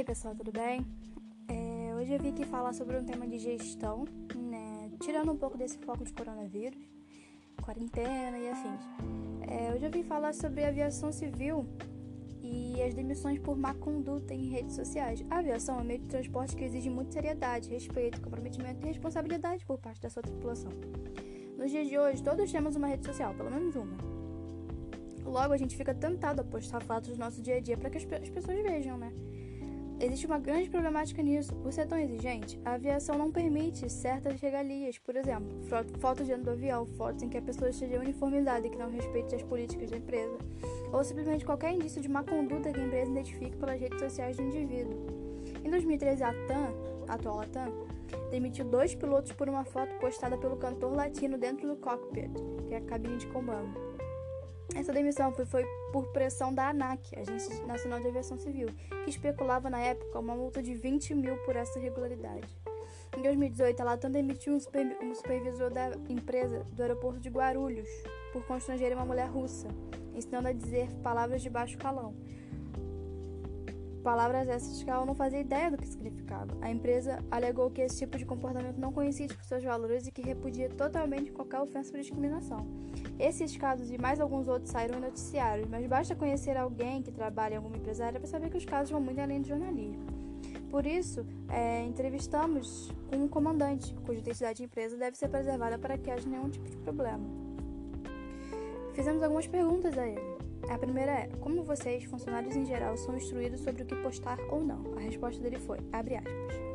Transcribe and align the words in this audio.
aí 0.00 0.04
pessoal, 0.04 0.34
tudo 0.34 0.50
bem? 0.50 0.86
É, 1.46 1.94
hoje 1.94 2.14
eu 2.14 2.18
vim 2.18 2.30
aqui 2.30 2.46
falar 2.46 2.72
sobre 2.72 2.96
um 2.96 3.04
tema 3.04 3.26
de 3.26 3.38
gestão, 3.38 4.06
né? 4.34 4.90
tirando 4.98 5.30
um 5.30 5.36
pouco 5.36 5.58
desse 5.58 5.76
foco 5.76 6.02
de 6.02 6.12
coronavírus, 6.14 6.80
quarentena 7.62 8.38
e 8.38 8.48
afins. 8.48 8.80
É, 9.42 9.74
hoje 9.74 9.84
eu 9.84 9.90
vim 9.90 10.02
falar 10.02 10.32
sobre 10.32 10.64
aviação 10.64 11.12
civil 11.12 11.66
e 12.42 12.80
as 12.80 12.94
demissões 12.94 13.38
por 13.40 13.54
má 13.58 13.74
conduta 13.74 14.32
em 14.32 14.48
redes 14.48 14.74
sociais. 14.74 15.22
A 15.28 15.40
aviação 15.40 15.78
é 15.78 15.82
um 15.82 15.84
meio 15.84 16.00
de 16.00 16.06
transporte 16.06 16.56
que 16.56 16.64
exige 16.64 16.88
muita 16.88 17.12
seriedade, 17.12 17.68
respeito, 17.68 18.22
comprometimento 18.22 18.82
e 18.82 18.88
responsabilidade 18.88 19.66
por 19.66 19.78
parte 19.78 20.00
da 20.00 20.08
sua 20.08 20.22
tripulação. 20.22 20.72
Nos 21.58 21.70
dias 21.70 21.86
de 21.86 21.98
hoje, 21.98 22.22
todos 22.22 22.50
temos 22.50 22.74
uma 22.74 22.86
rede 22.86 23.04
social, 23.04 23.34
pelo 23.34 23.50
menos 23.50 23.76
uma. 23.76 23.98
Logo, 25.26 25.52
a 25.52 25.58
gente 25.58 25.76
fica 25.76 25.94
tentado 25.94 26.40
a 26.40 26.44
postar 26.44 26.82
fatos 26.82 27.10
do 27.10 27.18
nosso 27.18 27.42
dia 27.42 27.56
a 27.56 27.60
dia 27.60 27.76
para 27.76 27.90
que 27.90 27.98
as 27.98 28.04
pessoas 28.04 28.62
vejam, 28.62 28.96
né? 28.96 29.12
Existe 30.02 30.24
uma 30.24 30.38
grande 30.38 30.70
problemática 30.70 31.22
nisso. 31.22 31.54
Por 31.56 31.70
ser 31.70 31.86
tão 31.86 31.98
exigente, 31.98 32.58
a 32.64 32.72
aviação 32.72 33.18
não 33.18 33.30
permite 33.30 33.86
certas 33.90 34.40
regalias. 34.40 34.96
Por 34.98 35.14
exemplo, 35.14 35.46
fotos 35.98 36.26
dentro 36.26 36.44
do 36.44 36.50
avião, 36.52 36.86
fotos 36.86 37.22
em 37.22 37.28
que 37.28 37.36
a 37.36 37.42
pessoa 37.42 37.68
esteja 37.68 38.00
uniformizada 38.00 38.66
e 38.66 38.70
que 38.70 38.78
não 38.78 38.90
respeite 38.90 39.34
as 39.34 39.42
políticas 39.42 39.90
da 39.90 39.98
empresa, 39.98 40.38
ou 40.90 41.04
simplesmente 41.04 41.44
qualquer 41.44 41.74
indício 41.74 42.00
de 42.00 42.08
má 42.08 42.24
conduta 42.24 42.72
que 42.72 42.80
a 42.80 42.84
empresa 42.84 43.10
identifique 43.10 43.58
pelas 43.58 43.78
redes 43.78 44.00
sociais 44.00 44.38
do 44.38 44.42
indivíduo. 44.42 44.98
Em 45.62 45.68
2013, 45.68 46.22
a 46.22 46.32
TAM, 46.46 46.72
a 47.06 47.14
atual 47.14 47.36
Latam, 47.36 47.86
demitiu 48.30 48.64
dois 48.64 48.94
pilotos 48.94 49.32
por 49.32 49.50
uma 49.50 49.64
foto 49.64 49.94
postada 49.98 50.38
pelo 50.38 50.56
cantor 50.56 50.96
latino 50.96 51.36
dentro 51.36 51.68
do 51.68 51.76
cockpit, 51.76 52.30
que 52.66 52.72
é 52.72 52.78
a 52.78 52.80
cabine 52.80 53.18
de 53.18 53.26
comando. 53.26 53.89
Essa 54.74 54.92
demissão 54.92 55.32
foi, 55.32 55.44
foi, 55.46 55.64
por 55.92 56.06
pressão 56.12 56.54
da 56.54 56.68
ANAC, 56.68 57.18
Agência 57.18 57.66
Nacional 57.66 58.00
de 58.00 58.08
Aviação 58.08 58.38
Civil, 58.38 58.68
que 59.04 59.10
especulava 59.10 59.68
na 59.68 59.80
época 59.80 60.18
uma 60.18 60.34
multa 60.34 60.62
de 60.62 60.74
20 60.74 61.14
mil 61.14 61.36
por 61.38 61.56
essa 61.56 61.78
irregularidade. 61.78 62.48
Em 63.16 63.22
2018, 63.22 63.80
a 63.80 63.84
Latam 63.84 64.10
demitiu 64.10 64.54
um, 64.54 64.60
super, 64.60 64.96
um 65.02 65.14
supervisor 65.14 65.70
da 65.70 65.90
empresa 66.08 66.64
do 66.72 66.82
aeroporto 66.82 67.18
de 67.18 67.28
Guarulhos 67.28 67.88
por 68.32 68.44
constranger 68.46 68.92
uma 68.92 69.04
mulher 69.04 69.28
russa, 69.28 69.68
ensinando 70.14 70.48
a 70.48 70.52
dizer 70.52 70.88
palavras 71.02 71.42
de 71.42 71.50
baixo 71.50 71.76
calão. 71.76 72.14
Palavras 74.02 74.48
essas 74.48 74.82
que 74.82 74.88
ela 74.88 75.04
não 75.04 75.14
fazia 75.14 75.40
ideia 75.40 75.70
do 75.70 75.76
que 75.76 75.86
significava. 75.86 76.56
A 76.62 76.70
empresa 76.70 77.18
alegou 77.30 77.70
que 77.70 77.82
esse 77.82 77.98
tipo 77.98 78.16
de 78.16 78.24
comportamento 78.24 78.78
não 78.78 78.92
coincide 78.92 79.34
com 79.34 79.42
seus 79.42 79.62
valores 79.62 80.06
e 80.06 80.10
que 80.10 80.22
repudia 80.22 80.70
totalmente 80.70 81.30
qualquer 81.30 81.60
ofensa 81.60 81.90
por 81.90 82.00
discriminação. 82.00 82.66
Esses 83.18 83.54
casos 83.56 83.90
e 83.90 83.98
mais 83.98 84.18
alguns 84.18 84.48
outros 84.48 84.70
saíram 84.70 84.98
em 84.98 85.02
noticiários, 85.02 85.68
mas 85.68 85.86
basta 85.86 86.16
conhecer 86.16 86.56
alguém 86.56 87.02
que 87.02 87.12
trabalha 87.12 87.54
em 87.54 87.56
alguma 87.58 87.76
empresária 87.76 88.18
para 88.18 88.28
saber 88.28 88.48
que 88.48 88.56
os 88.56 88.64
casos 88.64 88.90
vão 88.90 89.00
muito 89.00 89.20
além 89.20 89.42
do 89.42 89.48
jornalismo. 89.48 90.06
Por 90.70 90.86
isso, 90.86 91.26
é, 91.48 91.84
entrevistamos 91.84 92.90
um 93.12 93.28
comandante, 93.28 93.92
cuja 94.06 94.20
identidade 94.20 94.58
de 94.58 94.64
empresa 94.64 94.96
deve 94.96 95.18
ser 95.18 95.28
preservada 95.28 95.78
para 95.78 95.98
que 95.98 96.10
haja 96.10 96.28
nenhum 96.28 96.48
tipo 96.48 96.68
de 96.68 96.76
problema. 96.78 97.24
Fizemos 98.94 99.22
algumas 99.22 99.46
perguntas 99.46 99.98
a 99.98 100.06
ele. 100.06 100.29
A 100.68 100.78
primeira 100.78 101.12
é: 101.12 101.28
como 101.40 101.62
vocês, 101.62 102.04
funcionários 102.04 102.56
em 102.56 102.64
geral, 102.66 102.96
são 102.96 103.16
instruídos 103.16 103.60
sobre 103.60 103.82
o 103.82 103.86
que 103.86 103.96
postar 103.96 104.38
ou 104.50 104.62
não? 104.62 104.94
A 104.96 105.00
resposta 105.00 105.42
dele 105.42 105.58
foi: 105.58 105.78
abre 105.92 106.16
aspas. 106.16 106.70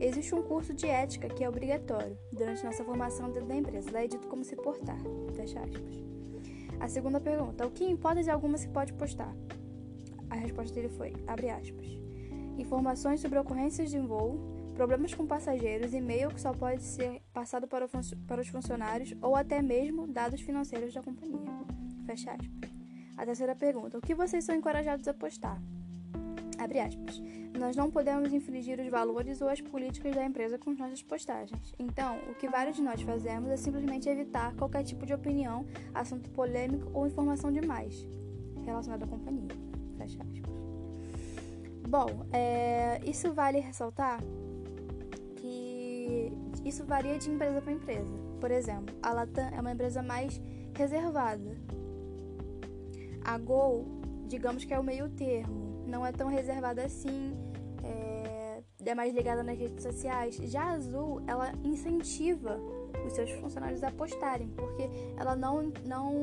Existe 0.00 0.34
um 0.34 0.42
curso 0.42 0.72
de 0.72 0.86
ética 0.86 1.28
que 1.28 1.44
é 1.44 1.48
obrigatório 1.48 2.16
durante 2.32 2.64
nossa 2.64 2.84
formação 2.84 3.30
dentro 3.30 3.48
da 3.48 3.56
empresa. 3.56 3.90
Lá 3.92 4.02
é 4.02 4.08
dito 4.08 4.26
como 4.28 4.44
se 4.44 4.56
portar. 4.56 4.98
Fecha 5.34 5.60
aspas. 5.60 6.10
A 6.80 6.88
segunda 6.88 7.20
pergunta: 7.20 7.66
o 7.66 7.70
que 7.70 7.84
em 7.84 7.92
hipótese 7.92 8.30
alguma 8.30 8.56
se 8.56 8.68
pode 8.68 8.92
postar? 8.94 9.34
A 10.30 10.34
resposta 10.36 10.74
dele 10.74 10.88
foi: 10.88 11.12
abre 11.26 11.50
aspas. 11.50 11.86
Informações 12.58 13.20
sobre 13.20 13.38
ocorrências 13.38 13.90
de 13.90 13.98
voo, 13.98 14.38
problemas 14.74 15.14
com 15.14 15.26
passageiros, 15.26 15.94
e-mail 15.94 16.28
que 16.30 16.40
só 16.40 16.52
pode 16.52 16.82
ser 16.82 17.22
passado 17.32 17.66
para, 17.66 17.86
para 18.26 18.40
os 18.40 18.48
funcionários 18.48 19.14
ou 19.20 19.36
até 19.36 19.60
mesmo 19.60 20.06
dados 20.06 20.40
financeiros 20.40 20.94
da 20.94 21.02
companhia. 21.02 21.50
Fecha 22.06 22.32
aspas. 22.32 22.79
A 23.16 23.24
terceira 23.24 23.54
pergunta: 23.54 23.98
o 23.98 24.00
que 24.00 24.14
vocês 24.14 24.44
são 24.44 24.54
encorajados 24.54 25.06
a 25.08 25.14
postar? 25.14 25.60
Abre 26.58 26.78
aspas. 26.80 27.22
Nós 27.58 27.74
não 27.74 27.90
podemos 27.90 28.32
infringir 28.32 28.78
os 28.78 28.88
valores 28.88 29.40
ou 29.40 29.48
as 29.48 29.60
políticas 29.60 30.14
da 30.14 30.24
empresa 30.24 30.58
com 30.58 30.72
nossas 30.72 31.02
postagens. 31.02 31.74
Então, 31.78 32.18
o 32.30 32.34
que 32.34 32.48
vários 32.48 32.76
de 32.76 32.82
nós 32.82 33.00
fazemos 33.00 33.50
é 33.50 33.56
simplesmente 33.56 34.08
evitar 34.08 34.54
qualquer 34.54 34.84
tipo 34.84 35.06
de 35.06 35.14
opinião, 35.14 35.66
assunto 35.94 36.28
polêmico 36.30 36.90
ou 36.92 37.06
informação 37.06 37.50
demais 37.50 38.06
relacionada 38.64 39.04
à 39.04 39.08
companhia. 39.08 39.48
Fecha 39.96 40.22
aspas. 40.22 40.50
Bom, 41.88 42.26
é, 42.32 43.00
isso 43.04 43.32
vale 43.32 43.58
ressaltar 43.58 44.20
que 45.36 46.32
isso 46.64 46.84
varia 46.84 47.18
de 47.18 47.30
empresa 47.30 47.60
para 47.60 47.72
empresa. 47.72 48.18
Por 48.38 48.50
exemplo, 48.50 48.94
a 49.02 49.12
Latam 49.12 49.48
é 49.48 49.60
uma 49.60 49.72
empresa 49.72 50.02
mais 50.02 50.40
reservada 50.74 51.56
a 53.24 53.38
Gol, 53.38 53.86
digamos 54.26 54.64
que 54.64 54.72
é 54.72 54.78
o 54.78 54.84
meio 54.84 55.08
termo, 55.10 55.84
não 55.86 56.04
é 56.06 56.12
tão 56.12 56.28
reservada 56.28 56.84
assim, 56.84 57.36
é, 57.82 58.62
é 58.84 58.94
mais 58.94 59.14
ligada 59.14 59.42
nas 59.42 59.58
redes 59.58 59.82
sociais. 59.82 60.36
Já 60.36 60.62
a 60.62 60.70
Azul, 60.72 61.22
ela 61.26 61.52
incentiva 61.64 62.58
os 63.06 63.12
seus 63.12 63.30
funcionários 63.32 63.82
a 63.82 63.90
postarem, 63.90 64.48
porque 64.50 64.88
ela 65.16 65.34
não, 65.34 65.72
não, 65.84 66.20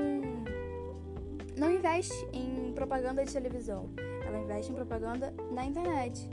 não 1.57 1.71
investe 1.71 2.13
em 2.33 2.71
propaganda 2.73 3.23
de 3.25 3.31
televisão, 3.31 3.89
ela 4.25 4.39
investe 4.39 4.71
em 4.71 4.75
propaganda 4.75 5.33
na 5.51 5.65
internet, 5.65 6.29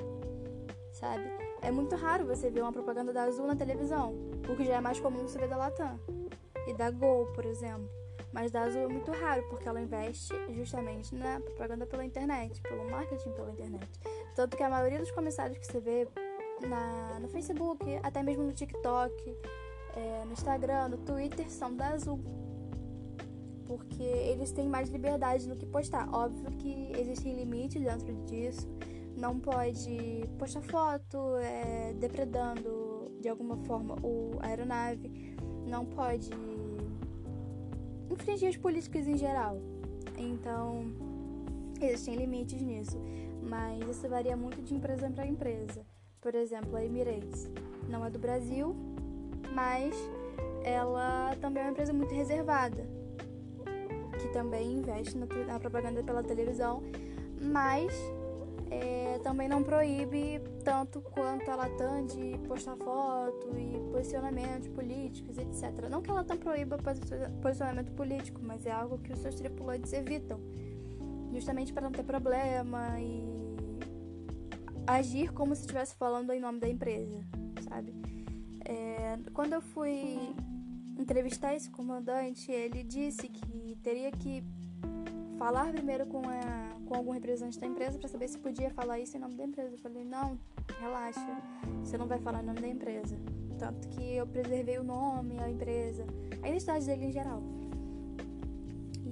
sabe? 0.92 1.24
É 1.62 1.70
muito 1.70 1.96
raro 1.96 2.26
você 2.26 2.50
ver 2.50 2.62
uma 2.62 2.72
propaganda 2.72 3.12
da 3.12 3.22
Azul 3.22 3.46
na 3.46 3.56
televisão, 3.56 4.14
o 4.48 4.56
que 4.56 4.64
já 4.64 4.74
é 4.74 4.80
mais 4.80 5.00
comum 5.00 5.26
você 5.26 5.38
ver 5.38 5.48
da 5.48 5.56
Latam 5.56 5.98
e 6.66 6.74
da 6.74 6.90
Gol, 6.90 7.26
por 7.34 7.44
exemplo. 7.46 8.03
Mas 8.34 8.50
da 8.50 8.62
Azul 8.62 8.80
é 8.82 8.88
muito 8.88 9.12
raro, 9.12 9.44
porque 9.48 9.68
ela 9.68 9.80
investe 9.80 10.34
justamente 10.50 11.14
na 11.14 11.38
propaganda 11.38 11.86
pela 11.86 12.04
internet, 12.04 12.60
pelo 12.62 12.90
marketing 12.90 13.30
pela 13.30 13.52
internet. 13.52 13.88
Tanto 14.34 14.56
que 14.56 14.62
a 14.64 14.68
maioria 14.68 14.98
dos 14.98 15.12
comentários 15.12 15.56
que 15.56 15.64
você 15.64 15.78
vê 15.78 16.08
na, 16.60 17.20
no 17.20 17.28
Facebook, 17.28 17.84
até 18.02 18.24
mesmo 18.24 18.42
no 18.42 18.52
TikTok, 18.52 19.36
é, 19.94 20.24
no 20.24 20.32
Instagram, 20.32 20.88
no 20.88 20.98
Twitter, 20.98 21.48
são 21.48 21.76
da 21.76 21.90
Azul. 21.90 22.18
Porque 23.66 24.02
eles 24.02 24.50
têm 24.50 24.68
mais 24.68 24.90
liberdade 24.90 25.48
no 25.48 25.54
que 25.54 25.64
postar. 25.64 26.12
Óbvio 26.12 26.50
que 26.58 26.90
existem 26.98 27.36
limites 27.36 27.80
dentro 27.80 28.12
disso. 28.24 28.68
Não 29.16 29.38
pode 29.38 30.28
postar 30.40 30.60
foto 30.62 31.36
é, 31.36 31.94
depredando 31.94 33.16
de 33.20 33.28
alguma 33.28 33.56
forma 33.58 33.94
o, 34.02 34.32
a 34.40 34.48
aeronave. 34.48 35.36
Não 35.64 35.86
pode 35.86 36.28
infringir 38.14 38.48
as 38.48 38.56
políticas 38.56 39.06
em 39.06 39.16
geral. 39.16 39.60
Então, 40.16 40.84
existem 41.80 42.16
limites 42.16 42.60
nisso, 42.62 42.98
mas 43.42 43.86
isso 43.88 44.08
varia 44.08 44.36
muito 44.36 44.62
de 44.62 44.74
empresa 44.74 45.10
para 45.10 45.26
empresa. 45.26 45.84
Por 46.20 46.34
exemplo, 46.34 46.76
a 46.76 46.84
Emirates 46.84 47.50
não 47.88 48.04
é 48.04 48.10
do 48.10 48.18
Brasil, 48.18 48.74
mas 49.52 49.94
ela 50.64 51.36
também 51.40 51.62
é 51.62 51.66
uma 51.66 51.72
empresa 51.72 51.92
muito 51.92 52.14
reservada, 52.14 52.86
que 54.20 54.32
também 54.32 54.78
investe 54.78 55.18
na 55.18 55.58
propaganda 55.58 56.02
pela 56.02 56.22
televisão, 56.22 56.82
mas 57.40 57.92
é, 58.70 59.18
também 59.22 59.48
não 59.48 59.62
proíbe 59.62 60.40
tanto 60.64 61.00
quanto 61.00 61.50
a 61.50 61.56
Latam 61.56 62.06
de 62.06 62.38
postar 62.46 62.76
foto 62.76 63.58
e 63.58 63.78
posicionamentos 63.90 64.68
políticos, 64.68 65.38
etc. 65.38 65.88
Não 65.90 66.02
que 66.02 66.10
a 66.10 66.14
Latam 66.14 66.36
proíba 66.36 66.78
posicionamento 67.42 67.92
político, 67.92 68.40
mas 68.42 68.66
é 68.66 68.70
algo 68.70 68.98
que 68.98 69.12
os 69.12 69.18
seus 69.18 69.34
tripulantes 69.34 69.92
evitam, 69.92 70.40
justamente 71.32 71.72
para 71.72 71.82
não 71.82 71.92
ter 71.92 72.04
problema 72.04 73.00
e 73.00 73.34
agir 74.86 75.32
como 75.32 75.54
se 75.54 75.62
estivesse 75.62 75.94
falando 75.96 76.32
em 76.32 76.40
nome 76.40 76.60
da 76.60 76.68
empresa, 76.68 77.20
sabe? 77.68 77.94
É, 78.64 79.18
quando 79.32 79.52
eu 79.52 79.60
fui 79.60 80.18
entrevistar 80.98 81.54
esse 81.54 81.70
comandante, 81.70 82.50
ele 82.50 82.82
disse 82.82 83.28
que 83.28 83.76
teria 83.82 84.10
que 84.10 84.42
falar 85.38 85.72
primeiro 85.72 86.06
com, 86.06 86.22
a, 86.28 86.76
com 86.86 86.94
algum 86.94 87.12
representante 87.12 87.58
da 87.58 87.66
empresa 87.66 87.98
para 87.98 88.08
saber 88.08 88.28
se 88.28 88.38
podia 88.38 88.70
falar 88.70 88.98
isso 88.98 89.16
em 89.16 89.20
nome 89.20 89.34
da 89.34 89.44
empresa. 89.44 89.74
Eu 89.74 89.78
falei, 89.78 90.04
não, 90.04 90.38
relaxa, 90.80 91.42
você 91.82 91.96
não 91.98 92.06
vai 92.06 92.18
falar 92.18 92.42
em 92.42 92.46
nome 92.46 92.60
da 92.60 92.68
empresa. 92.68 93.16
Tanto 93.58 93.88
que 93.88 94.16
eu 94.16 94.26
preservei 94.26 94.78
o 94.78 94.84
nome, 94.84 95.38
a 95.38 95.48
empresa, 95.48 96.04
a 96.42 96.48
identidade 96.48 96.86
dele 96.86 97.06
em 97.06 97.12
geral. 97.12 97.42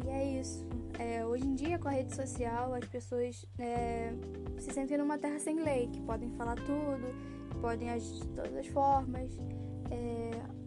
E 0.04 0.08
é 0.08 0.40
isso. 0.40 0.66
É, 0.98 1.24
hoje 1.24 1.46
em 1.46 1.54
dia, 1.54 1.78
com 1.78 1.88
a 1.88 1.92
rede 1.92 2.14
social, 2.14 2.74
as 2.74 2.84
pessoas 2.86 3.46
é, 3.58 4.12
se 4.58 4.72
sentem 4.72 4.98
numa 4.98 5.18
terra 5.18 5.38
sem 5.38 5.60
lei, 5.60 5.88
que 5.88 6.00
podem 6.02 6.30
falar 6.30 6.56
tudo, 6.56 7.60
podem 7.60 7.90
agir 7.90 8.20
de 8.20 8.28
todas 8.28 8.56
as 8.56 8.66
formas. 8.66 9.30
É, 9.90 10.61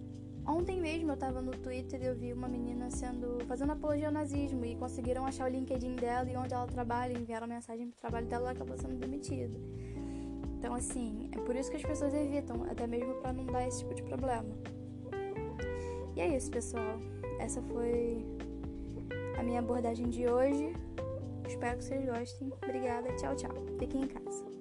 Ontem 0.48 0.80
mesmo 0.80 1.12
eu 1.12 1.18
tava 1.18 1.42
no 1.42 1.52
Twitter 1.52 2.02
e 2.02 2.06
eu 2.06 2.16
vi 2.16 2.32
uma 2.32 2.48
menina 2.48 2.90
sendo 2.92 3.44
fazendo 3.48 3.72
apologia 3.72 4.08
ao 4.08 4.14
nazismo 4.14 4.64
e 4.64 4.76
conseguiram 4.76 5.26
achar 5.26 5.50
o 5.50 5.52
LinkedIn 5.52 5.96
dela 5.96 6.30
e 6.30 6.38
onde 6.38 6.54
ela 6.54 6.68
trabalha, 6.68 7.18
enviaram 7.18 7.48
mensagem 7.48 7.90
pro 7.90 8.00
trabalho 8.00 8.28
dela 8.28 8.44
e 8.44 8.46
ela 8.46 8.52
acabou 8.52 8.78
sendo 8.78 8.96
demitida. 8.96 9.60
Então, 10.58 10.74
assim, 10.74 11.30
é 11.32 11.40
por 11.40 11.56
isso 11.56 11.70
que 11.70 11.78
as 11.78 11.84
pessoas 11.84 12.14
evitam, 12.14 12.64
até 12.64 12.88
mesmo 12.88 13.14
para 13.16 13.34
não 13.34 13.46
dar 13.46 13.68
esse 13.68 13.80
tipo 13.80 13.94
de 13.94 14.04
problema. 14.04 14.50
E 16.16 16.22
é 16.22 16.36
isso, 16.36 16.50
pessoal. 16.50 17.00
Essa 17.40 17.62
foi 17.62 18.26
a 19.38 19.44
minha 19.44 19.60
abordagem 19.60 20.10
de 20.10 20.28
hoje. 20.28 20.74
Espero 21.48 21.78
que 21.78 21.84
vocês 21.84 22.06
gostem. 22.06 22.52
Obrigada. 22.64 23.14
Tchau, 23.16 23.36
tchau. 23.36 23.52
Fiquem 23.78 24.04
em 24.04 24.08
casa. 24.08 24.55